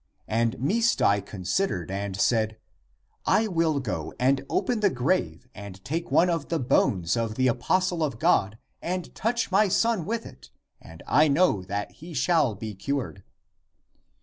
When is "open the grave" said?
4.49-5.47